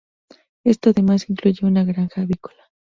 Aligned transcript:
Esto 0.63 0.89
además 0.89 1.29
incluye 1.29 1.59
una 1.63 1.83
granja 1.83 2.21
avícola.. 2.23 2.63